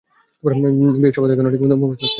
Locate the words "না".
2.05-2.09